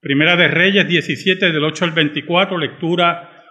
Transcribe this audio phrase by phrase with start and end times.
[0.00, 3.44] Primera de Reyes 17 del 8 al 24, lectura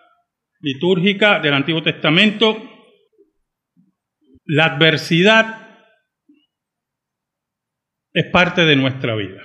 [0.61, 2.57] litúrgica del Antiguo Testamento.
[4.45, 5.85] La adversidad
[8.11, 9.43] es parte de nuestra vida.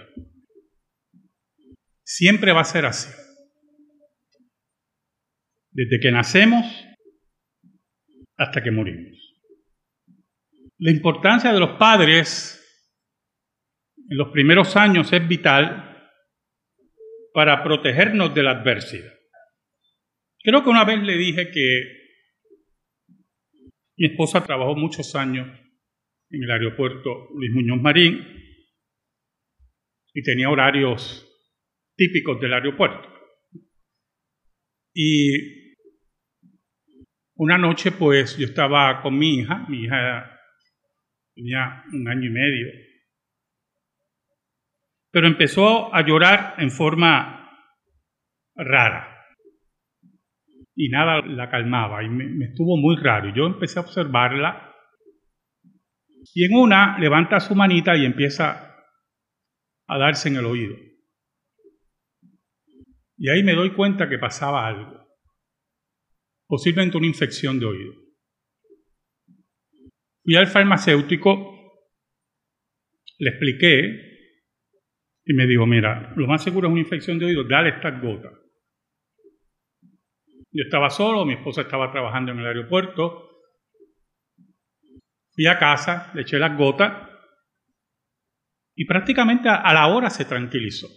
[2.03, 3.13] Siempre va a ser así.
[5.73, 6.65] Desde que nacemos
[8.39, 9.13] hasta que morimos.
[10.79, 12.63] La importancia de los padres
[14.09, 15.94] en los primeros años es vital
[17.35, 19.13] para protegernos de la adversidad.
[20.39, 22.05] Creo que una vez le dije que
[23.97, 25.49] mi esposa trabajó muchos años
[26.31, 28.25] en el aeropuerto Luis Muñoz Marín
[30.13, 31.29] y tenía horarios
[31.97, 33.09] típicos del aeropuerto.
[34.95, 35.75] Y
[37.35, 40.39] una noche pues yo estaba con mi hija, mi hija
[41.35, 42.67] tenía un año y medio,
[45.15, 47.49] pero empezó a llorar en forma
[48.57, 49.17] rara.
[50.75, 53.33] Y nada la calmaba y me, estuvo muy raro.
[53.33, 54.75] Yo empecé a observarla
[56.35, 58.75] y en una levanta su manita y empieza
[59.87, 60.75] a darse en el oído.
[63.17, 64.99] Y ahí me doy cuenta que pasaba algo,
[66.49, 67.93] posiblemente una infección de oído.
[70.25, 71.55] Fui al farmacéutico,
[73.19, 74.14] le expliqué
[75.25, 78.33] y me dijo, mira, lo más seguro es una infección de oído, dale estas gotas.
[80.53, 83.31] Yo estaba solo, mi esposa estaba trabajando en el aeropuerto.
[85.33, 87.11] Fui a casa, le eché las gotas
[88.77, 90.89] y prácticamente a la hora se tranquilizó.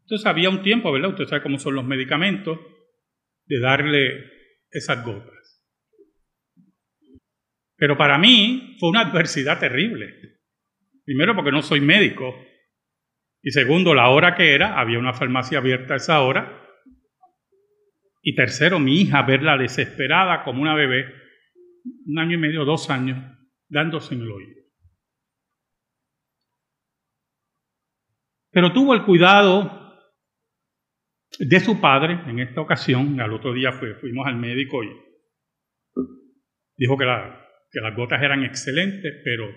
[0.00, 1.10] Entonces había un tiempo, ¿verdad?
[1.10, 2.58] Usted sabe cómo son los medicamentos,
[3.46, 4.30] de darle
[4.70, 5.64] esas gotas.
[7.76, 10.38] Pero para mí fue una adversidad terrible.
[11.04, 12.34] Primero porque no soy médico
[13.42, 16.60] y segundo, la hora que era, había una farmacia abierta a esa hora.
[18.22, 21.12] Y tercero, mi hija, verla desesperada como una bebé,
[22.06, 23.18] un año y medio, dos años,
[23.68, 24.62] dándose en el oído.
[28.52, 29.98] Pero tuvo el cuidado
[31.40, 33.20] de su padre en esta ocasión.
[33.20, 34.90] Al otro día fuimos al médico y
[36.76, 37.06] dijo que,
[37.72, 39.50] que las gotas eran excelentes, pero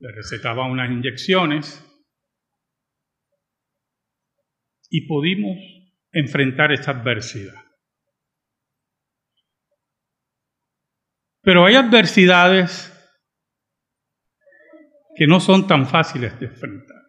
[0.00, 1.84] le recetaba unas inyecciones
[4.88, 5.56] y pudimos
[6.12, 7.54] enfrentar esta adversidad.
[11.42, 12.92] Pero hay adversidades
[15.16, 17.02] que no son tan fáciles de enfrentar,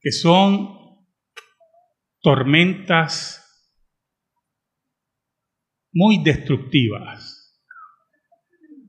[0.00, 0.80] que son
[2.20, 3.40] tormentas
[5.92, 7.58] muy destructivas,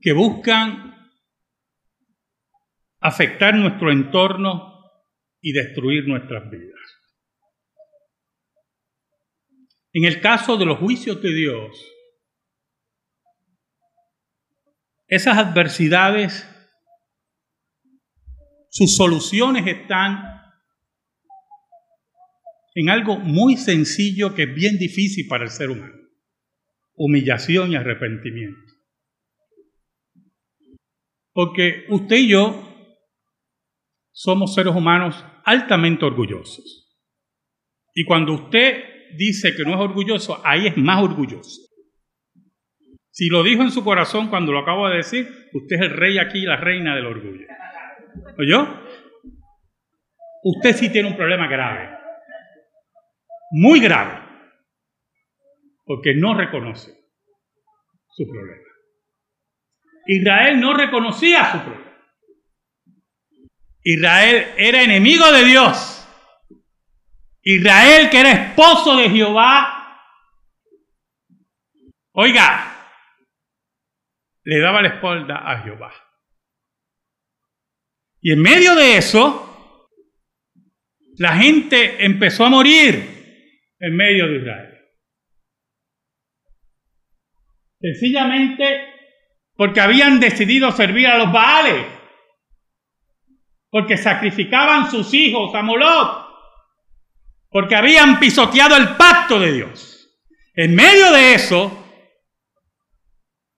[0.00, 1.10] que buscan
[3.00, 4.71] afectar nuestro entorno
[5.42, 6.80] y destruir nuestras vidas.
[9.92, 11.92] En el caso de los juicios de Dios,
[15.08, 16.48] esas adversidades,
[18.70, 20.42] sus soluciones están
[22.74, 25.94] en algo muy sencillo que es bien difícil para el ser humano.
[26.94, 28.72] Humillación y arrepentimiento.
[31.34, 32.71] Porque usted y yo
[34.12, 36.90] somos seres humanos altamente orgullosos.
[37.94, 38.84] Y cuando usted
[39.16, 41.60] dice que no es orgulloso, ahí es más orgulloso.
[43.10, 46.18] Si lo dijo en su corazón cuando lo acabo de decir, usted es el rey
[46.18, 47.46] aquí y la reina del orgullo.
[48.38, 48.82] ¿Oyó?
[50.44, 51.90] Usted sí tiene un problema grave.
[53.50, 54.18] Muy grave.
[55.84, 56.90] Porque no reconoce
[58.08, 58.62] su problema.
[60.06, 61.81] Israel no reconocía su problema.
[63.82, 65.98] Israel era enemigo de Dios.
[67.42, 69.98] Israel, que era esposo de Jehová,
[72.12, 72.72] oiga,
[74.44, 75.92] le daba la espalda a Jehová.
[78.20, 79.88] Y en medio de eso,
[81.18, 84.78] la gente empezó a morir en medio de Israel.
[87.80, 88.92] Sencillamente
[89.56, 91.84] porque habían decidido servir a los Baales
[93.72, 96.26] porque sacrificaban sus hijos a Moloch,
[97.48, 100.10] porque habían pisoteado el pacto de Dios.
[100.54, 101.72] En medio de eso,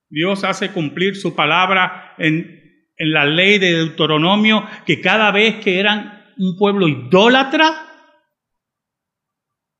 [0.09, 5.81] Dios hace cumplir su palabra en, en la ley de Deuteronomio, que cada vez que
[5.81, 7.85] eran un pueblo idólatra,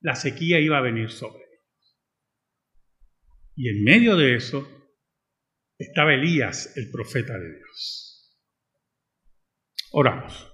[0.01, 1.97] la sequía iba a venir sobre ellos.
[3.55, 4.67] Y en medio de eso
[5.77, 8.04] estaba Elías, el profeta de Dios.
[9.97, 10.53] Oramos.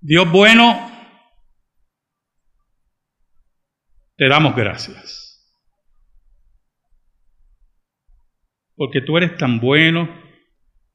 [0.00, 0.90] Dios bueno,
[4.16, 5.28] te damos gracias.
[8.74, 10.08] Porque tú eres tan bueno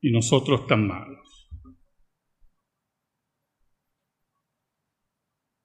[0.01, 1.51] y nosotros tan malos.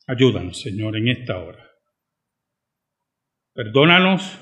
[0.07, 1.67] Ayúdanos, Señor, en esta hora.
[3.55, 4.39] Perdónanos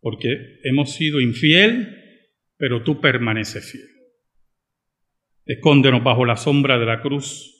[0.00, 1.99] porque hemos sido infiel,
[2.60, 3.88] pero tú permaneces fiel.
[5.46, 7.56] Escóndenos bajo la sombra de la cruz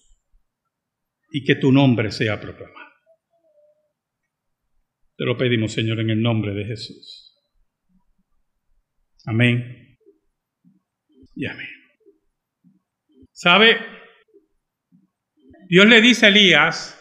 [1.32, 2.90] y que tu nombre sea proclamado.
[5.16, 7.34] Te lo pedimos, Señor, en el nombre de Jesús.
[9.24, 9.96] Amén
[11.34, 11.68] y amén.
[13.32, 13.78] ¿Sabe?
[15.66, 17.00] Dios le dice a Elías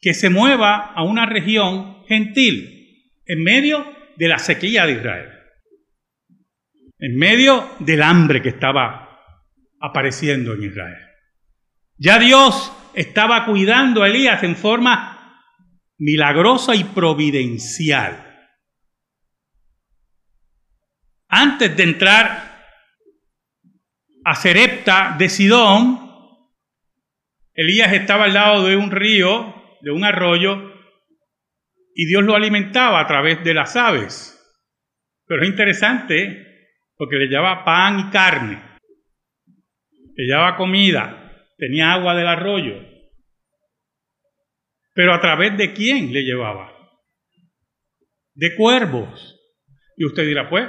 [0.00, 3.84] que se mueva a una región gentil en medio
[4.16, 5.39] de la sequía de Israel,
[7.00, 9.18] en medio del hambre que estaba
[9.80, 11.06] apareciendo en Israel.
[11.96, 15.46] Ya Dios estaba cuidando a Elías en forma
[15.98, 18.26] milagrosa y providencial.
[21.28, 22.66] Antes de entrar
[24.24, 26.10] a Serepta de Sidón,
[27.54, 30.70] Elías estaba al lado de un río, de un arroyo,
[31.94, 34.36] y Dios lo alimentaba a través de las aves.
[35.26, 36.49] Pero es interesante
[37.00, 38.62] porque le llevaba pan y carne,
[40.14, 42.74] le llevaba comida, tenía agua del arroyo.
[44.92, 46.70] Pero a través de quién le llevaba?
[48.34, 49.34] De cuervos.
[49.96, 50.68] Y usted dirá, pues,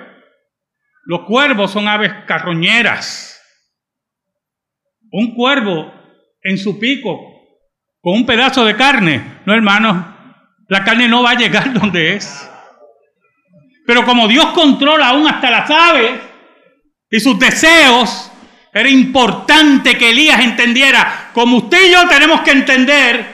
[1.03, 3.37] los cuervos son aves carroñeras.
[5.11, 5.93] Un cuervo
[6.43, 7.19] en su pico
[7.99, 9.41] con un pedazo de carne.
[9.45, 10.15] No, hermano,
[10.69, 12.50] la carne no va a llegar donde es.
[13.91, 16.11] Pero como Dios controla aún hasta las aves
[17.09, 18.31] y sus deseos,
[18.71, 23.25] era importante que Elías entendiera, como usted y yo tenemos que entender,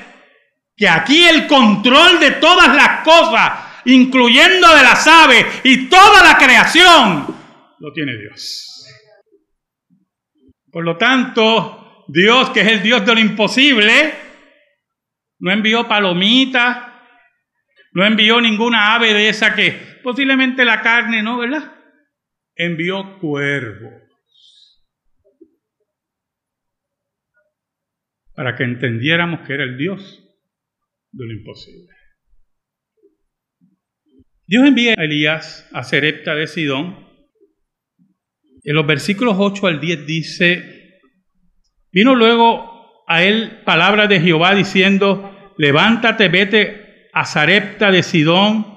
[0.76, 3.52] que aquí el control de todas las cosas,
[3.86, 7.28] incluyendo de las aves y toda la creación,
[7.78, 8.84] lo tiene Dios.
[10.72, 14.12] Por lo tanto, Dios, que es el Dios de lo imposible,
[15.38, 16.87] no envió palomitas,
[17.98, 19.72] no envió ninguna ave de esa que
[20.04, 21.40] posiblemente la carne, ¿no?
[21.40, 21.74] ¿Verdad?
[22.56, 24.86] Envió cuervos.
[28.36, 30.24] Para que entendiéramos que era el Dios
[31.12, 31.92] de lo imposible.
[34.46, 37.04] Dios envía a Elías a Serepta de Sidón.
[38.64, 41.00] En los versículos 8 al 10 dice,
[41.92, 46.87] Vino luego a él palabra de Jehová diciendo, levántate, vete
[47.18, 48.68] a Zarepta de Sidón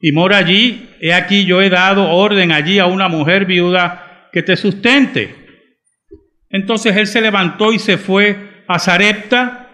[0.00, 0.88] y mora allí.
[1.02, 5.36] He aquí yo he dado orden allí a una mujer viuda que te sustente.
[6.48, 9.68] Entonces él se levantó y se fue a Zarepta.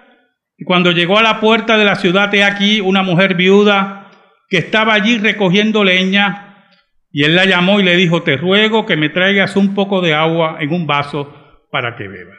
[0.59, 4.11] Y cuando llegó a la puerta de la ciudad, he aquí una mujer viuda
[4.49, 6.65] que estaba allí recogiendo leña.
[7.13, 10.15] Y él la llamó y le dijo, te ruego que me traigas un poco de
[10.15, 11.33] agua en un vaso
[11.71, 12.35] para que beba.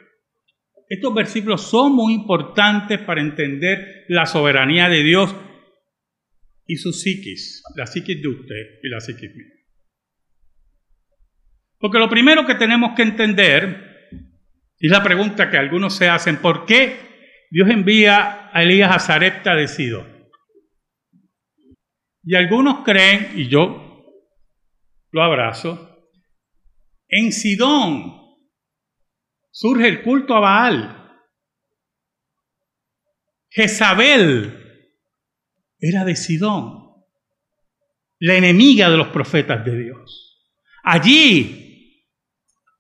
[0.90, 5.34] Estos versículos son muy importantes para entender la soberanía de Dios
[6.68, 9.54] y su psiquis, la psiquis de usted y la psiquis mía.
[11.80, 14.10] Porque lo primero que tenemos que entender,
[14.80, 19.56] y la pregunta que algunos se hacen, ¿por qué Dios envía a Elías a Zarepta
[19.56, 20.30] de Sidón?
[22.24, 24.04] Y algunos creen, y yo
[25.12, 26.06] lo abrazo,
[27.08, 28.14] en Sidón
[29.52, 31.22] surge el culto a Baal.
[33.50, 34.67] Jezabel
[35.80, 36.88] era de Sidón,
[38.20, 40.54] la enemiga de los profetas de Dios.
[40.84, 42.04] Allí,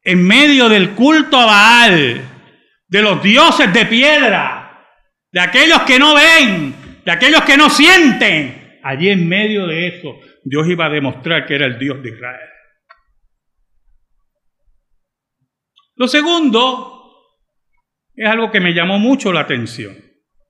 [0.04, 2.22] en medio del culto a Baal,
[2.88, 4.86] de los dioses de piedra,
[5.32, 10.16] de aquellos que no ven, de aquellos que no sienten, allí en medio de eso,
[10.44, 12.50] Dios iba a demostrar que era el Dios de Israel.
[15.96, 16.94] Lo segundo
[18.16, 19.96] es algo que me llamó mucho la atención,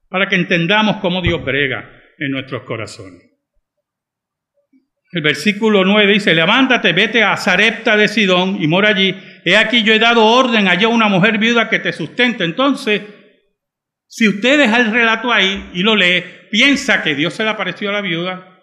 [0.10, 3.24] para que entendamos cómo Dios brega en nuestros corazones.
[5.12, 9.16] El versículo 9 dice, levántate, vete a Zarepta de Sidón y mora allí.
[9.46, 12.44] He aquí yo he dado orden a una mujer viuda que te sustente.
[12.44, 13.02] Entonces,
[14.06, 17.90] si usted deja el relato ahí y lo lee, piensa que Dios se le apareció
[17.90, 18.62] a la viuda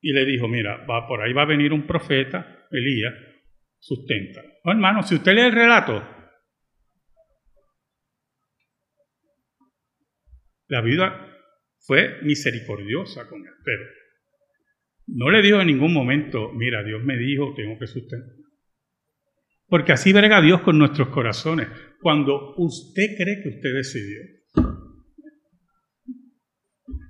[0.00, 3.14] y le dijo, mira, va, por ahí va a venir un profeta, Elías,
[3.78, 4.42] sustenta.
[4.64, 6.06] Hermano, si usted lee el relato,
[10.66, 11.27] la vida
[11.88, 13.82] fue misericordiosa con él, pero
[15.06, 18.36] no le dijo en ningún momento, mira, Dios me dijo, tengo que sustentar.
[19.68, 21.66] Porque así verga Dios con nuestros corazones,
[22.02, 24.20] cuando usted cree que usted decidió.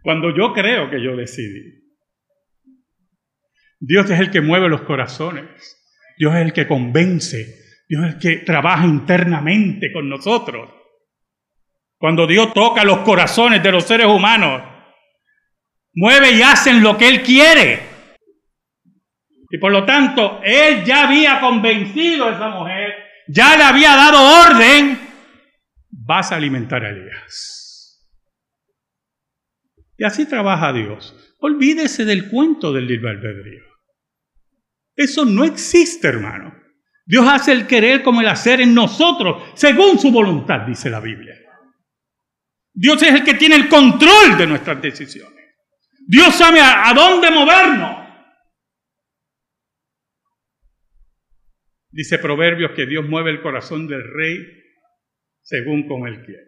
[0.02, 1.82] Cuando yo creo que yo decidí.
[3.80, 5.44] Dios es el que mueve los corazones.
[6.16, 7.82] Dios es el que convence.
[7.88, 10.77] Dios es el que trabaja internamente con nosotros
[11.98, 14.62] cuando Dios toca los corazones de los seres humanos,
[15.94, 17.82] mueve y hacen lo que Él quiere.
[19.50, 22.94] Y por lo tanto, Él ya había convencido a esa mujer,
[23.26, 24.98] ya le había dado orden,
[25.90, 28.06] vas a alimentar a Elías.
[29.96, 31.34] Y así trabaja Dios.
[31.40, 33.64] Olvídese del cuento del libre albedrío.
[34.94, 36.54] Eso no existe, hermano.
[37.04, 41.34] Dios hace el querer como el hacer en nosotros, según su voluntad, dice la Biblia.
[42.80, 45.36] Dios es el que tiene el control de nuestras decisiones.
[46.06, 48.06] Dios sabe a, dónde movernos.
[51.90, 54.38] Dice Proverbios que Dios mueve el corazón del rey
[55.42, 56.46] según como él quiere.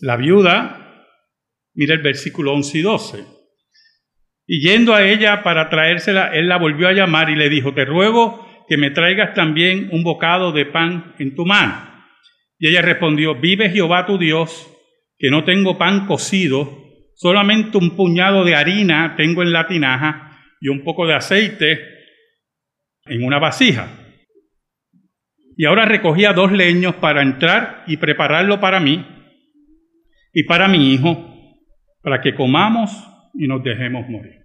[0.00, 1.06] La viuda,
[1.74, 3.24] mira el versículo 11 y 12.
[4.48, 7.84] Y yendo a ella para traérsela, él la volvió a llamar y le dijo, te
[7.84, 11.91] ruego que me traigas también un bocado de pan en tu mano.
[12.62, 14.72] Y ella respondió, vive Jehová tu Dios,
[15.18, 16.78] que no tengo pan cocido,
[17.16, 21.80] solamente un puñado de harina tengo en la tinaja y un poco de aceite
[23.06, 23.88] en una vasija.
[25.56, 29.04] Y ahora recogía dos leños para entrar y prepararlo para mí
[30.32, 31.58] y para mi hijo,
[32.00, 32.92] para que comamos
[33.34, 34.38] y nos dejemos morir.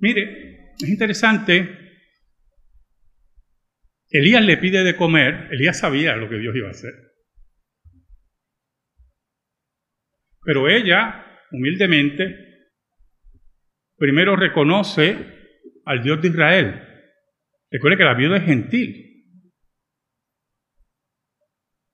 [0.00, 1.79] Mire, es interesante.
[4.10, 6.92] Elías le pide de comer, Elías sabía lo que Dios iba a hacer.
[10.42, 12.68] Pero ella, humildemente,
[13.96, 15.16] primero reconoce
[15.84, 16.88] al Dios de Israel.
[17.70, 19.06] Recuerde que la viuda es gentil.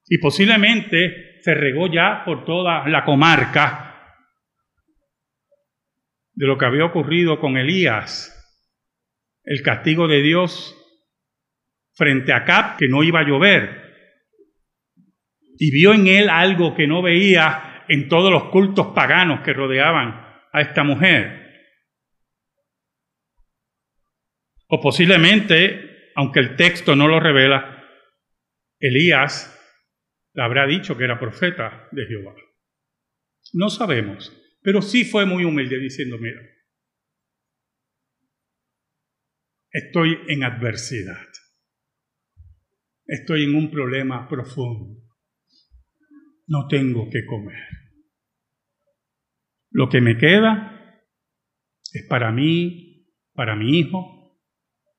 [0.07, 3.87] Y posiblemente se regó ya por toda la comarca
[6.33, 8.33] de lo que había ocurrido con Elías,
[9.45, 10.86] el castigo de Dios
[11.97, 13.87] frente a Cap, que no iba a llover,
[15.59, 20.09] y vio en él algo que no veía en todos los cultos paganos que rodeaban
[20.53, 21.47] a esta mujer.
[24.69, 27.85] O posiblemente, aunque el texto no lo revela,
[28.79, 29.53] Elías
[30.35, 32.35] le habrá dicho que era profeta de Jehová.
[33.55, 34.33] No sabemos.
[34.67, 36.41] Pero sí fue muy humilde diciendo, mira,
[39.71, 41.29] estoy en adversidad,
[43.07, 45.03] estoy en un problema profundo,
[46.49, 47.63] no tengo que comer.
[49.71, 51.03] Lo que me queda
[51.93, 54.41] es para mí, para mi hijo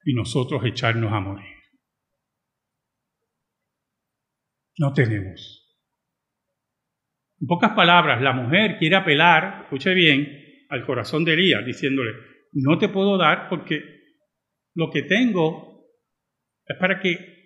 [0.04, 1.56] y nosotros echarnos a morir.
[4.78, 5.64] No tenemos.
[7.40, 12.12] En pocas palabras, la mujer quiere apelar, escuche bien, al corazón de Elías, diciéndole,
[12.54, 13.82] no te puedo dar porque
[14.76, 15.86] lo que tengo
[16.66, 17.37] es para que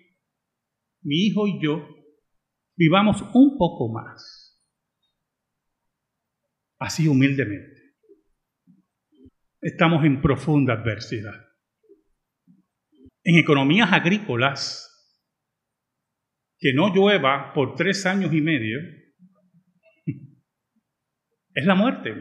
[1.02, 1.86] mi hijo y yo
[2.76, 4.42] vivamos un poco más.
[6.78, 7.80] Así humildemente.
[9.60, 11.48] Estamos en profunda adversidad.
[13.22, 14.88] En economías agrícolas,
[16.58, 18.80] que no llueva por tres años y medio,
[21.54, 22.14] es la muerte.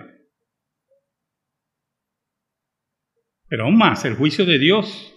[3.47, 5.15] Pero aún más, el juicio de Dios,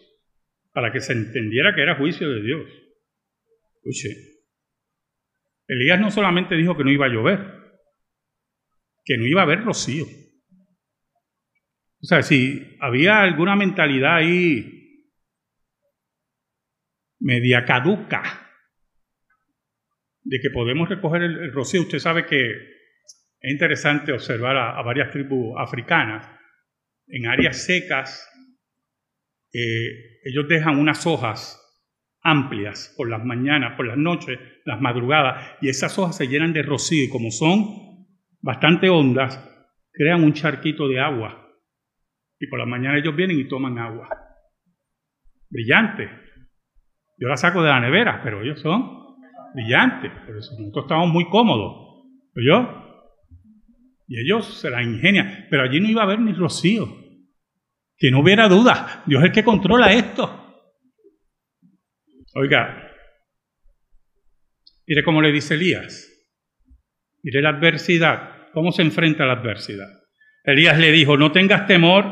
[0.72, 2.83] para que se entendiera que era juicio de Dios.
[5.66, 7.40] Elías no solamente dijo que no iba a llover,
[9.04, 10.04] que no iba a haber rocío.
[12.02, 14.70] O sea, si había alguna mentalidad ahí
[17.20, 18.50] media caduca
[20.22, 25.54] de que podemos recoger el rocío, usted sabe que es interesante observar a, varias tribus
[25.58, 26.30] africanas
[27.06, 28.26] en áreas secas.
[29.52, 31.63] Ellos dejan unas hojas
[32.24, 36.62] amplias por las mañanas, por las noches, las madrugadas, y esas hojas se llenan de
[36.62, 38.06] rocío y como son
[38.40, 39.38] bastante hondas,
[39.92, 41.48] crean un charquito de agua.
[42.40, 44.08] Y por la mañana ellos vienen y toman agua.
[45.48, 46.10] Brillante.
[47.16, 49.04] Yo la saco de la nevera, pero ellos son
[49.54, 50.10] brillantes.
[50.26, 52.04] Por eso nosotros estamos muy cómodos.
[52.36, 52.84] ¿Oyó?
[54.08, 55.46] Y ellos se la ingenian.
[55.48, 56.88] Pero allí no iba a haber ni rocío.
[57.96, 59.04] Que no hubiera duda.
[59.06, 60.43] Dios es el que controla esto.
[62.34, 62.90] Oiga,
[64.86, 66.10] mire cómo le dice Elías.
[67.22, 68.50] Mire la adversidad.
[68.52, 69.88] ¿Cómo se enfrenta a la adversidad?
[70.44, 72.04] Elías le dijo, no tengas temor,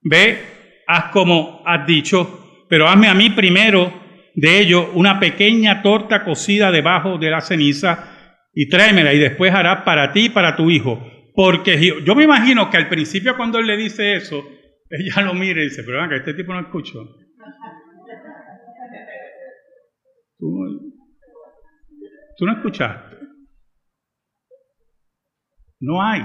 [0.00, 0.38] ve,
[0.86, 3.92] haz como has dicho, pero hazme a mí primero
[4.34, 9.82] de ello una pequeña torta cocida debajo de la ceniza y tráemela y después harás
[9.82, 11.04] para ti y para tu hijo.
[11.34, 14.44] Porque yo me imagino que al principio cuando él le dice eso,
[14.88, 17.06] ella lo mira y dice, pero venga, este tipo no escuchó.
[20.38, 20.46] Tú,
[22.46, 23.16] no escuchaste.
[25.80, 26.22] No hay.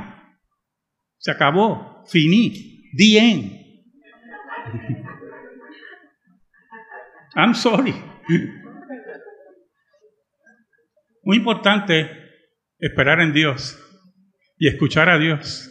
[1.18, 2.04] Se acabó.
[2.08, 2.92] Finí.
[2.96, 3.20] The
[7.36, 7.96] I'm sorry.
[11.24, 12.10] Muy importante
[12.78, 13.80] esperar en Dios
[14.58, 15.70] y escuchar a Dios.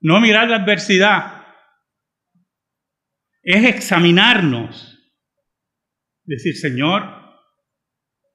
[0.00, 1.46] No mirar la adversidad.
[3.42, 4.97] Es examinarnos.
[6.28, 7.02] Decir, Señor,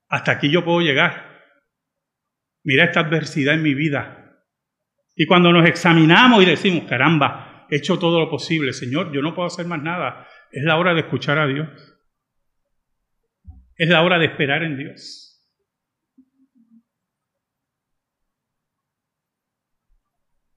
[0.09, 1.43] hasta aquí yo puedo llegar.
[2.63, 4.41] Mira esta adversidad en mi vida.
[5.15, 9.35] Y cuando nos examinamos y decimos, caramba, he hecho todo lo posible, Señor, yo no
[9.35, 11.69] puedo hacer más nada, es la hora de escuchar a Dios.
[13.75, 15.29] Es la hora de esperar en Dios.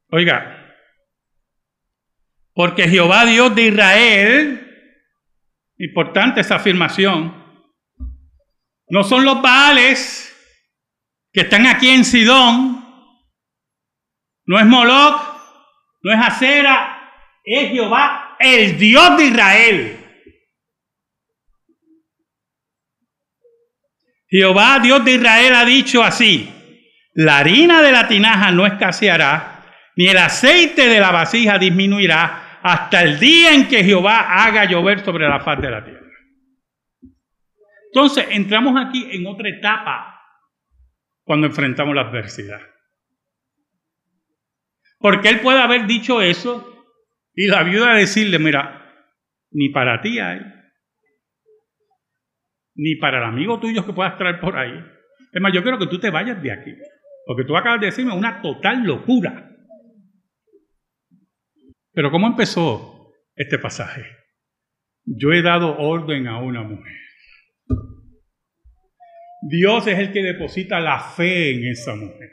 [0.09, 0.75] Oiga,
[2.55, 4.66] porque Jehová Dios de Israel,
[5.79, 7.45] importante esa afirmación,
[8.89, 10.33] no son los Baales
[11.33, 12.85] que están aquí en Sidón,
[14.47, 15.21] no es Moloch,
[16.03, 17.13] no es Acera,
[17.45, 20.03] es Jehová, el Dios de Israel.
[24.29, 26.53] Jehová, Dios de Israel, ha dicho así,
[27.15, 29.65] la harina de la tinaja no escaseará,
[29.97, 35.05] ni el aceite de la vasija disminuirá, hasta el día en que Jehová haga llover
[35.05, 36.11] sobre la faz de la tierra.
[37.93, 40.21] Entonces, entramos aquí en otra etapa
[41.23, 42.61] cuando enfrentamos la adversidad.
[44.99, 46.85] Porque él puede haber dicho eso
[47.35, 48.85] y la viuda decirle, mira,
[49.53, 50.41] ni para ti hay,
[52.75, 54.77] ni para el amigo tuyo que puedas traer por ahí.
[55.33, 56.75] Es más, yo quiero que tú te vayas de aquí,
[57.27, 59.56] porque tú acabas de decirme una total locura.
[61.97, 64.05] Pero ¿cómo empezó este pasaje?
[65.07, 67.01] Yo he dado orden a una mujer.
[69.41, 72.33] Dios es el que deposita la fe en esa mujer.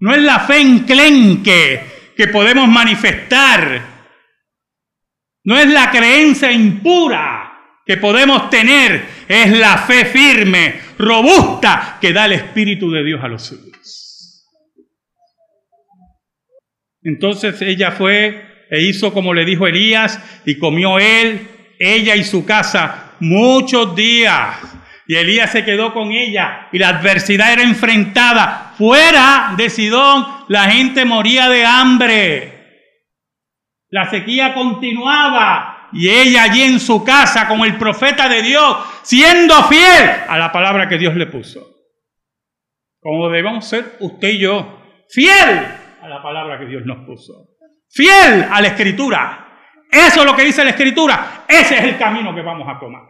[0.00, 1.80] No es la fe enclenque
[2.16, 3.80] que podemos manifestar.
[5.44, 7.52] No es la creencia impura
[7.86, 9.04] que podemos tener.
[9.28, 14.07] Es la fe firme, robusta, que da el Espíritu de Dios a los suyos.
[17.08, 22.44] Entonces ella fue e hizo como le dijo Elías y comió él, ella y su
[22.44, 24.58] casa muchos días.
[25.06, 28.74] Y Elías se quedó con ella y la adversidad era enfrentada.
[28.76, 32.52] Fuera de Sidón la gente moría de hambre.
[33.88, 39.64] La sequía continuaba y ella allí en su casa como el profeta de Dios, siendo
[39.64, 41.74] fiel a la palabra que Dios le puso.
[43.00, 47.56] Como debemos ser usted y yo, fiel la palabra que Dios nos puso.
[47.90, 49.44] Fiel a la escritura.
[49.90, 51.44] Eso es lo que dice la escritura.
[51.48, 53.02] Ese es el camino que vamos a tomar.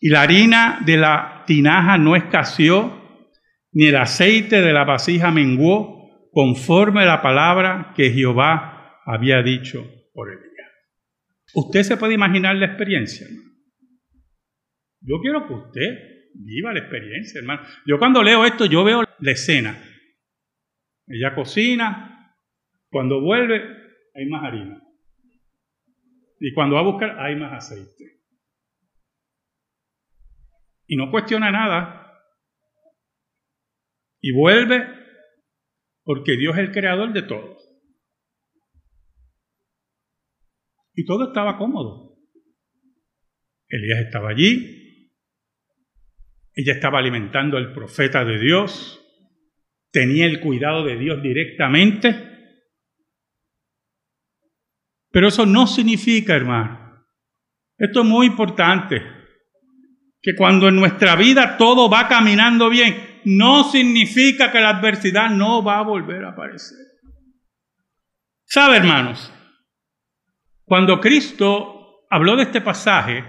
[0.00, 2.98] Y la harina de la tinaja no escaseó,
[3.72, 6.00] ni el aceite de la vasija menguó,
[6.32, 10.40] conforme la palabra que Jehová había dicho por ella.
[11.54, 13.26] Usted se puede imaginar la experiencia.
[15.00, 15.98] Yo quiero que usted
[16.34, 17.62] viva la experiencia, hermano.
[17.86, 19.76] Yo cuando leo esto, yo veo la escena.
[21.10, 22.36] Ella cocina,
[22.90, 23.62] cuando vuelve
[24.14, 24.82] hay más harina.
[26.38, 28.20] Y cuando va a buscar hay más aceite
[30.90, 32.20] y no cuestiona nada.
[34.20, 34.88] Y vuelve
[36.02, 37.58] porque Dios es el creador de todo.
[40.94, 42.18] Y todo estaba cómodo.
[43.68, 45.12] Elías estaba allí,
[46.54, 49.00] ella estaba alimentando al profeta de Dios,
[49.90, 52.28] tenía el cuidado de Dios directamente.
[55.10, 57.04] Pero eso no significa, hermano,
[57.78, 59.02] esto es muy importante,
[60.22, 65.62] que cuando en nuestra vida todo va caminando bien, no significa que la adversidad no
[65.64, 66.78] va a volver a aparecer.
[68.44, 69.32] ¿Sabe, hermanos?
[70.64, 73.24] Cuando Cristo habló de este pasaje,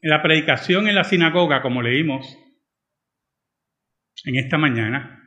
[0.00, 2.38] en la predicación en la sinagoga, como leímos
[4.24, 5.20] en esta mañana,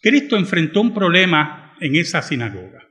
[0.00, 2.86] Cristo enfrentó un problema en esa sinagoga.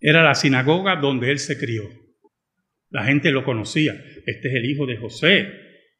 [0.00, 1.84] Era la sinagoga donde él se crió.
[2.90, 3.92] La gente lo conocía.
[4.26, 5.52] Este es el hijo de José,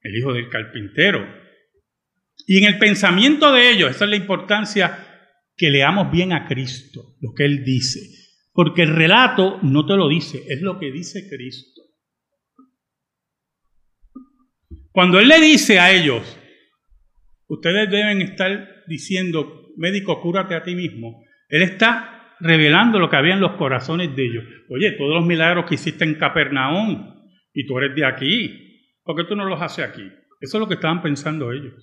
[0.03, 1.27] el hijo del carpintero.
[2.47, 5.07] Y en el pensamiento de ellos, esa es la importancia
[5.57, 8.01] que leamos bien a Cristo, lo que Él dice.
[8.53, 11.83] Porque el relato no te lo dice, es lo que dice Cristo.
[14.96, 16.38] Cuando Él le dice a ellos,
[17.48, 23.35] ustedes deben estar diciendo, médico, cúrate a ti mismo, Él está revelando lo que había
[23.35, 24.44] en los corazones de ellos.
[24.70, 27.14] Oye, todos los milagros que hiciste en Capernaum,
[27.52, 30.11] y tú eres de aquí, ¿por qué tú no los haces aquí?
[30.40, 31.74] Eso es lo que estaban pensando ellos.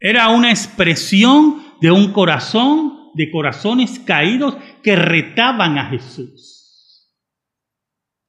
[0.00, 6.55] Era una expresión de un corazón, de corazones caídos que retaban a Jesús.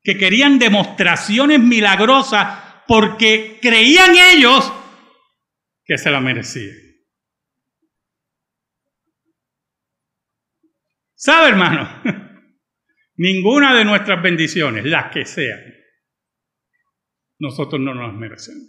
[0.07, 4.71] Que querían demostraciones milagrosas porque creían ellos
[5.83, 6.77] que se la merecían.
[11.13, 11.89] ¿Sabe, hermano?
[13.17, 15.59] Ninguna de nuestras bendiciones, las que sean,
[17.39, 18.63] nosotros no nos merecemos.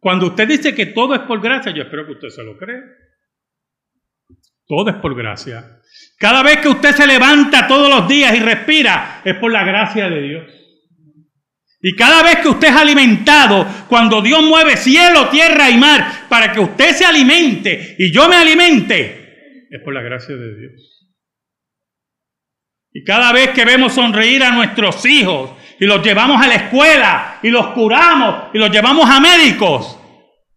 [0.00, 2.82] Cuando usted dice que todo es por gracia, yo espero que usted se lo cree.
[4.68, 5.80] Todo es por gracia.
[6.18, 10.10] Cada vez que usted se levanta todos los días y respira, es por la gracia
[10.10, 10.44] de Dios.
[11.80, 16.52] Y cada vez que usted es alimentado, cuando Dios mueve cielo, tierra y mar, para
[16.52, 21.08] que usted se alimente y yo me alimente, es por la gracia de Dios.
[22.92, 27.38] Y cada vez que vemos sonreír a nuestros hijos y los llevamos a la escuela
[27.42, 29.98] y los curamos y los llevamos a médicos,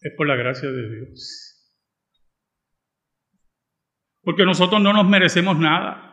[0.02, 1.41] es por la gracia de Dios.
[4.22, 6.08] Porque nosotros no nos merecemos nada.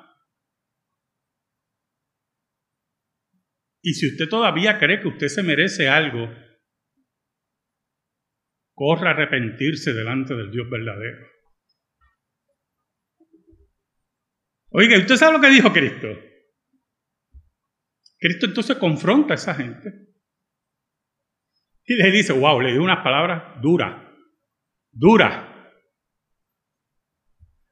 [3.82, 6.28] Y si usted todavía cree que usted se merece algo,
[8.74, 11.26] corra a arrepentirse delante del Dios verdadero.
[14.70, 16.08] Oiga, ¿usted sabe lo que dijo Cristo?
[18.18, 20.08] Cristo entonces confronta a esa gente.
[21.84, 24.06] Y le dice, wow, le dio unas palabras duras,
[24.90, 25.47] duras.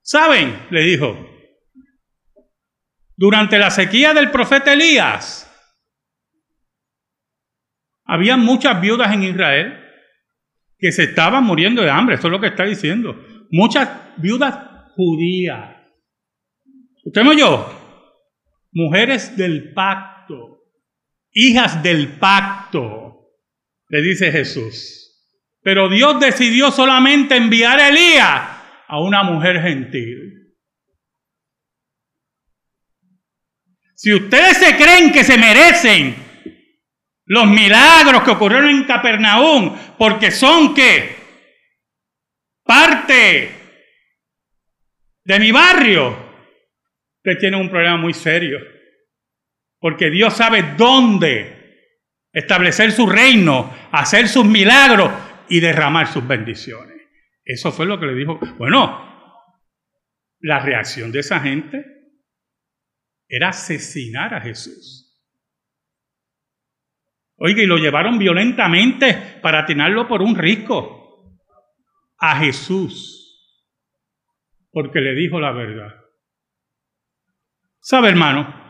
[0.06, 0.68] ¿Saben?
[0.70, 1.16] Le dijo,
[3.16, 5.52] durante la sequía del profeta Elías,
[8.04, 9.80] había muchas viudas en Israel
[10.78, 13.20] que se estaban muriendo de hambre, eso es lo que está diciendo.
[13.50, 14.56] Muchas viudas
[14.94, 15.74] judías.
[17.04, 17.66] ¿Usted me oyó?
[18.70, 20.60] Mujeres del pacto,
[21.32, 23.32] hijas del pacto,
[23.88, 25.02] le dice Jesús.
[25.62, 28.55] Pero Dios decidió solamente enviar a Elías
[28.88, 30.54] a una mujer gentil.
[33.94, 36.14] Si ustedes se creen que se merecen
[37.24, 41.16] los milagros que ocurrieron en Capernaum, porque son que
[42.62, 43.50] parte
[45.24, 46.10] de mi barrio,
[47.16, 48.58] usted tiene un problema muy serio,
[49.80, 51.56] porque Dios sabe dónde
[52.32, 55.10] establecer su reino, hacer sus milagros
[55.48, 56.95] y derramar sus bendiciones.
[57.46, 58.40] Eso fue lo que le dijo.
[58.58, 59.40] Bueno,
[60.40, 61.86] la reacción de esa gente
[63.28, 65.04] era asesinar a Jesús.
[67.36, 71.38] Oiga, y lo llevaron violentamente para atinarlo por un risco
[72.18, 73.62] a Jesús,
[74.72, 75.94] porque le dijo la verdad.
[77.78, 78.64] ¿Sabe, hermano?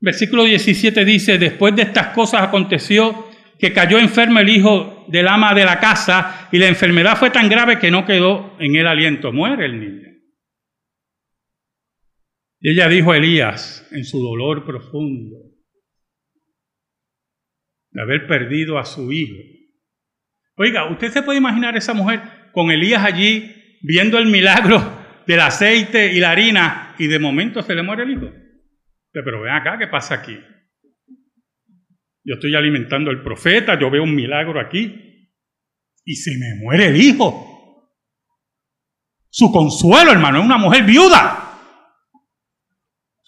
[0.00, 3.25] Versículo 17 dice, después de estas cosas aconteció
[3.58, 7.48] que cayó enfermo el hijo del ama de la casa y la enfermedad fue tan
[7.48, 9.32] grave que no quedó en el aliento.
[9.32, 10.08] Muere el niño.
[12.60, 15.36] Y ella dijo a Elías en su dolor profundo,
[17.90, 19.42] de haber perdido a su hijo.
[20.56, 22.20] Oiga, ¿usted se puede imaginar esa mujer
[22.52, 24.82] con Elías allí viendo el milagro
[25.26, 28.32] del aceite y la harina y de momento se le muere el hijo?
[29.12, 30.38] Pero ven acá, ¿qué pasa aquí?
[32.26, 35.30] Yo estoy alimentando al profeta, yo veo un milagro aquí
[36.04, 37.92] y se me muere el hijo.
[39.30, 41.60] Su consuelo, hermano, es una mujer viuda.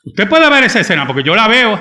[0.03, 1.81] Usted puede ver esa escena porque yo la veo.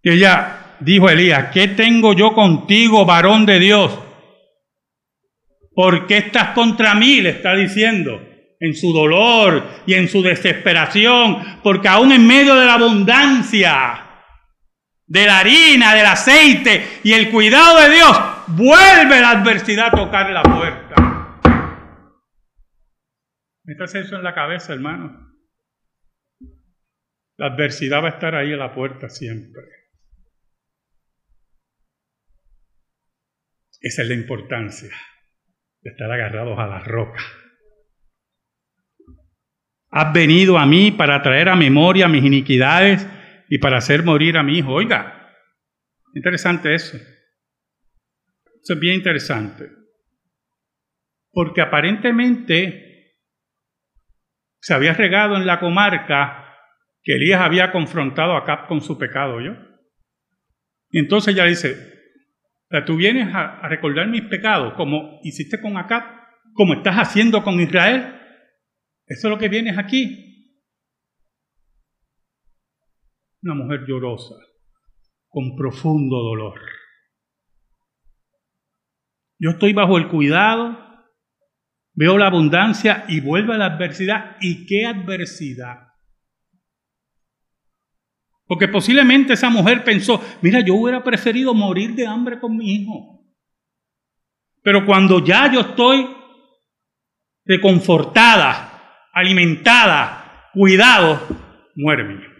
[0.00, 3.98] Y ella dijo a Elías, ¿qué tengo yo contigo, varón de Dios?
[5.74, 7.20] ¿Por qué estás contra mí?
[7.20, 8.22] Le está diciendo,
[8.60, 14.05] en su dolor y en su desesperación, porque aún en medio de la abundancia
[15.06, 20.30] de la harina, del aceite y el cuidado de Dios, vuelve la adversidad a tocar
[20.30, 20.94] la puerta.
[23.64, 25.26] ¿Metas eso en la cabeza, hermano?
[27.36, 29.62] La adversidad va a estar ahí a la puerta siempre.
[33.80, 34.90] Esa es la importancia
[35.82, 37.22] de estar agarrados a la roca.
[39.90, 43.06] Has venido a mí para traer a memoria mis iniquidades
[43.48, 44.72] y para hacer morir a mi hijo.
[44.72, 45.32] Oiga,
[46.14, 46.96] interesante eso.
[46.96, 49.70] Eso es bien interesante.
[51.30, 53.14] Porque aparentemente
[54.60, 56.42] se había regado en la comarca
[57.02, 59.52] que Elías había confrontado a Acab con su pecado, ¿yo?
[60.90, 61.76] Y entonces ella dice,
[62.84, 66.02] tú vienes a, a recordar mis pecados como hiciste con Acab,
[66.54, 68.14] como estás haciendo con Israel.
[69.06, 70.25] Eso es lo que vienes aquí.
[73.46, 74.34] Una mujer llorosa,
[75.28, 76.60] con profundo dolor.
[79.38, 80.76] Yo estoy bajo el cuidado,
[81.94, 84.36] veo la abundancia y vuelve a la adversidad.
[84.40, 85.76] ¿Y qué adversidad?
[88.46, 93.24] Porque posiblemente esa mujer pensó, mira, yo hubiera preferido morir de hambre con mi hijo.
[94.60, 96.08] Pero cuando ya yo estoy
[97.44, 101.20] reconfortada, alimentada, cuidado,
[101.76, 102.35] muere.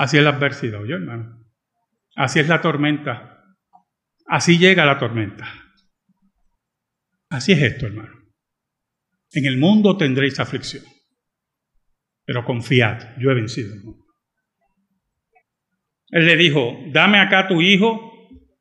[0.00, 1.44] Así es la adversidad, ¿oye, hermano?
[2.16, 3.44] Así es la tormenta.
[4.26, 5.46] Así llega la tormenta.
[7.28, 8.14] Así es esto, hermano.
[9.32, 10.84] En el mundo tendréis aflicción,
[12.24, 14.06] pero confiad, yo he vencido el mundo.
[16.08, 18.00] Él le dijo, dame acá tu hijo.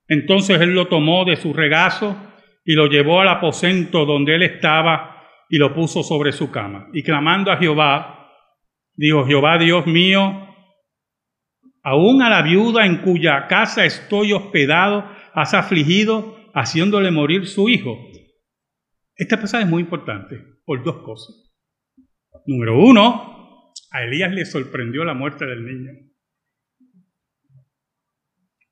[0.10, 2.21] Entonces él lo tomó de su regazo
[2.65, 6.89] y lo llevó al aposento donde él estaba y lo puso sobre su cama.
[6.91, 8.30] Y clamando a Jehová,
[8.93, 10.49] dijo, Jehová Dios mío,
[11.89, 17.97] aún a la viuda en cuya casa estoy hospedado, has afligido haciéndole morir su hijo.
[19.15, 21.52] Este pasaje es muy importante por dos cosas.
[22.45, 25.91] Número uno, a Elías le sorprendió la muerte del niño.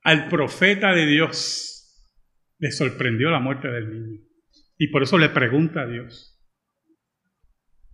[0.03, 2.07] Al profeta de Dios
[2.59, 4.21] le sorprendió la muerte del niño.
[4.77, 6.39] Y por eso le pregunta a Dios.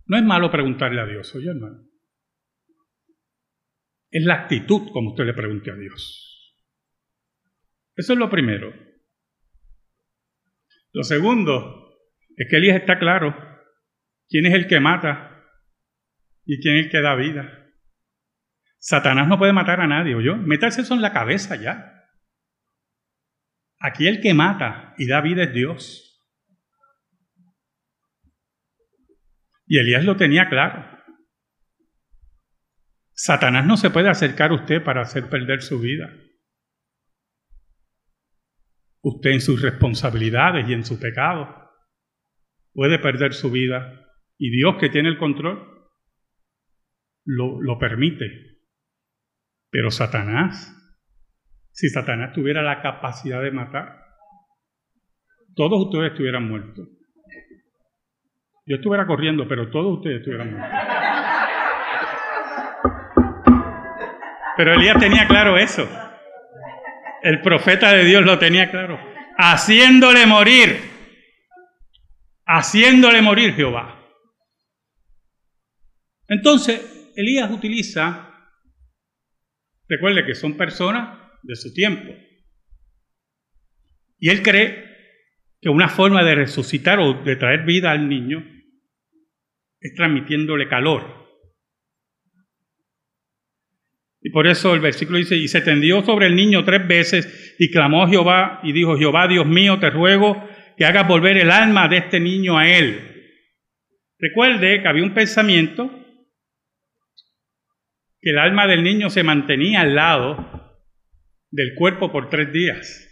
[0.04, 1.93] No es malo preguntarle a Dios, oye hermano.
[4.14, 6.54] Es la actitud como usted le pregunte a Dios.
[7.96, 8.72] Eso es lo primero.
[10.92, 11.98] Lo segundo
[12.36, 13.34] es que Elías está claro
[14.28, 15.44] quién es el que mata
[16.44, 17.72] y quién es el que da vida.
[18.78, 20.36] Satanás no puede matar a nadie, ¿oyó?
[20.36, 22.06] Métase eso en la cabeza ya.
[23.80, 26.24] Aquí el que mata y da vida es Dios.
[29.66, 30.93] Y Elías lo tenía claro.
[33.14, 36.10] Satanás no se puede acercar a usted para hacer perder su vida
[39.04, 41.70] usted en sus responsabilidades y en su pecado
[42.72, 44.00] puede perder su vida
[44.38, 45.62] y Dios que tiene el control
[47.26, 48.58] lo, lo permite.
[49.70, 50.74] Pero Satanás,
[51.70, 54.00] si Satanás tuviera la capacidad de matar,
[55.54, 56.88] todos ustedes estuvieran muertos.
[58.66, 60.93] Yo estuviera corriendo, pero todos ustedes estuvieran muertos.
[64.56, 65.88] Pero Elías tenía claro eso.
[67.22, 68.98] El profeta de Dios lo tenía claro.
[69.36, 70.78] Haciéndole morir.
[72.46, 74.00] Haciéndole morir Jehová.
[76.28, 78.30] Entonces, Elías utiliza,
[79.88, 82.12] recuerde que son personas de su tiempo.
[84.18, 84.84] Y él cree
[85.60, 88.44] que una forma de resucitar o de traer vida al niño
[89.80, 91.23] es transmitiéndole calor.
[94.26, 97.70] Y por eso el versículo dice, y se tendió sobre el niño tres veces y
[97.70, 100.42] clamó a Jehová y dijo, Jehová Dios mío, te ruego
[100.78, 103.36] que hagas volver el alma de este niño a él.
[104.18, 105.90] Recuerde que había un pensamiento
[108.22, 110.80] que el alma del niño se mantenía al lado
[111.50, 113.06] del cuerpo por tres días.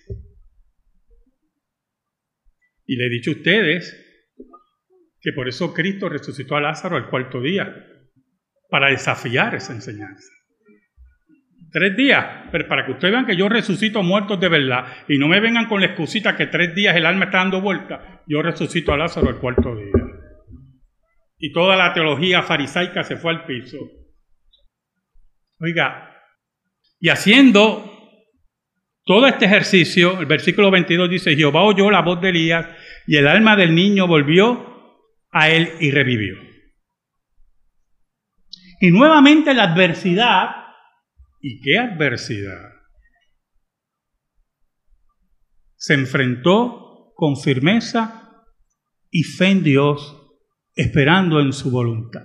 [2.86, 3.98] Y le he dicho a ustedes
[5.20, 7.86] que por eso Cristo resucitó a Lázaro al cuarto día,
[8.70, 10.32] para desafiar esa enseñanza.
[11.72, 15.26] Tres días, pero para que ustedes vean que yo resucito muertos de verdad y no
[15.26, 18.92] me vengan con la excusita que tres días el alma está dando vuelta, yo resucito
[18.92, 19.90] a Lázaro el cuarto día.
[21.38, 23.78] Y toda la teología farisaica se fue al piso.
[25.60, 26.14] Oiga,
[27.00, 27.90] y haciendo
[29.06, 32.66] todo este ejercicio, el versículo 22 dice, Jehová oyó la voz de Elías
[33.06, 36.36] y el alma del niño volvió a él y revivió.
[38.78, 40.61] Y nuevamente la adversidad
[41.44, 42.70] ¿Y qué adversidad?
[45.74, 48.44] Se enfrentó con firmeza
[49.10, 50.18] y fe en Dios,
[50.76, 52.24] esperando en su voluntad.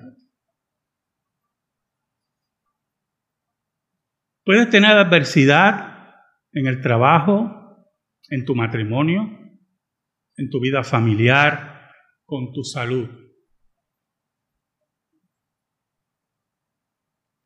[4.45, 6.13] Puedes tener adversidad
[6.53, 7.85] en el trabajo,
[8.29, 9.23] en tu matrimonio,
[10.37, 11.91] en tu vida familiar,
[12.23, 13.26] con tu salud.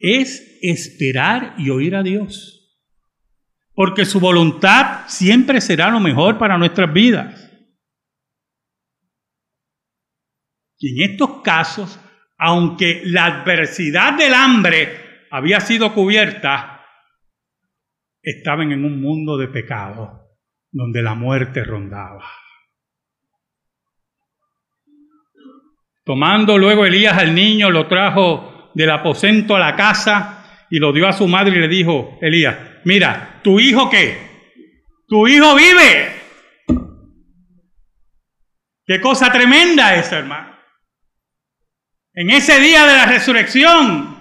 [0.01, 2.57] Es esperar y oír a Dios.
[3.73, 7.49] Porque su voluntad siempre será lo mejor para nuestras vidas.
[10.77, 11.99] Y en estos casos,
[12.37, 16.83] aunque la adversidad del hambre había sido cubierta,
[18.23, 20.21] estaban en un mundo de pecado
[20.71, 22.25] donde la muerte rondaba.
[26.03, 31.07] Tomando luego Elías al niño, lo trajo del aposento a la casa y lo dio
[31.07, 32.55] a su madre y le dijo, Elías,
[32.85, 34.31] mira, ¿tu hijo qué?
[35.07, 36.21] Tu hijo vive.
[38.85, 40.55] Qué cosa tremenda es, hermano.
[42.13, 44.17] En ese día de la resurrección,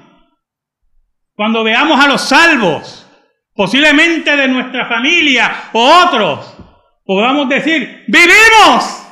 [1.34, 3.08] cuando veamos a los salvos,
[3.54, 6.56] posiblemente de nuestra familia o otros,
[7.04, 9.06] podamos decir, vivimos,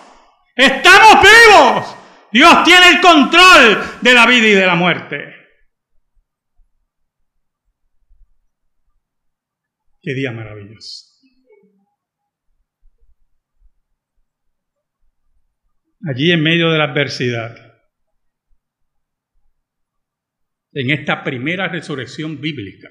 [0.54, 1.96] estamos vivos,
[2.30, 5.34] Dios tiene el control de la vida y de la muerte.
[10.00, 11.06] Qué día maravilloso.
[16.08, 17.56] Allí en medio de la adversidad,
[20.72, 22.90] en esta primera resurrección bíblica,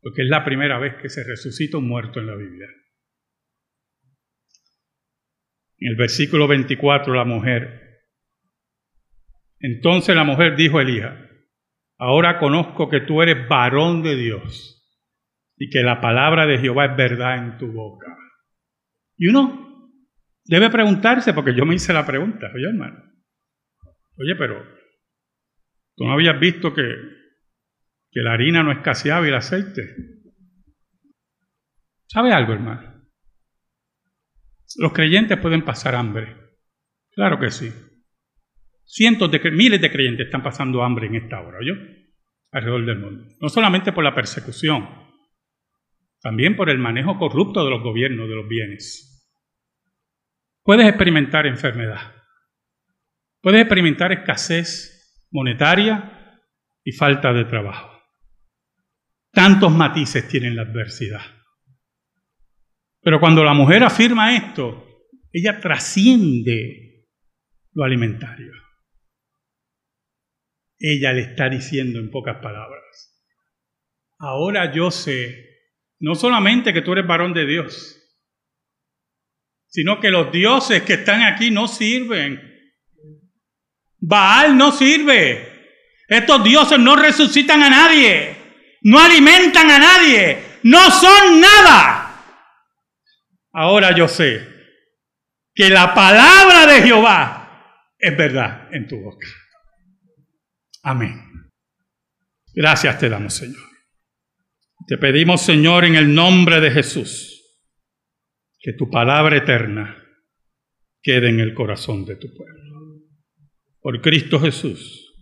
[0.00, 2.68] porque es la primera vez que se resucita un muerto en la Biblia.
[5.84, 8.00] En el versículo 24 la mujer.
[9.60, 11.14] Entonces la mujer dijo a Elías,
[11.98, 14.82] ahora conozco que tú eres varón de Dios
[15.58, 18.16] y que la palabra de Jehová es verdad en tu boca.
[19.18, 19.90] Y uno
[20.46, 23.04] debe preguntarse, porque yo me hice la pregunta, oye hermano,
[24.16, 24.64] oye, pero
[25.96, 26.82] tú no habías visto que,
[28.10, 29.94] que la harina no escaseaba y el aceite.
[32.06, 32.93] ¿Sabe algo, hermano?
[34.76, 36.36] Los creyentes pueden pasar hambre.
[37.12, 37.72] Claro que sí.
[38.84, 41.74] Cientos de, miles de creyentes están pasando hambre en esta hora, ¿yo?
[42.52, 43.24] Alrededor del mundo.
[43.40, 44.88] No solamente por la persecución,
[46.20, 49.14] también por el manejo corrupto de los gobiernos de los bienes.
[50.62, 52.14] Puedes experimentar enfermedad.
[53.40, 56.40] Puedes experimentar escasez monetaria
[56.82, 57.90] y falta de trabajo.
[59.32, 61.20] Tantos matices tiene la adversidad.
[63.04, 64.84] Pero cuando la mujer afirma esto,
[65.30, 67.10] ella trasciende
[67.74, 68.52] lo alimentario.
[70.78, 73.22] Ella le está diciendo en pocas palabras,
[74.18, 75.44] ahora yo sé
[76.00, 78.00] no solamente que tú eres varón de Dios,
[79.68, 82.40] sino que los dioses que están aquí no sirven.
[83.98, 85.52] Baal no sirve.
[86.06, 88.36] Estos dioses no resucitan a nadie,
[88.82, 92.03] no alimentan a nadie, no son nada.
[93.54, 94.46] Ahora yo sé
[95.54, 99.28] que la palabra de Jehová es verdad en tu boca.
[100.82, 101.22] Amén.
[102.52, 103.62] Gracias te damos, Señor.
[104.88, 107.42] Te pedimos, Señor, en el nombre de Jesús,
[108.58, 110.04] que tu palabra eterna
[111.00, 113.04] quede en el corazón de tu pueblo.
[113.80, 115.14] Por Cristo Jesús.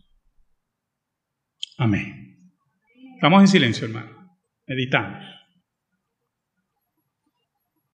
[1.77, 2.51] Amén.
[3.15, 4.39] Estamos en silencio, hermano.
[4.67, 5.42] Meditamos.